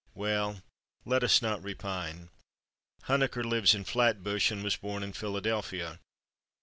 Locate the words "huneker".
3.03-3.43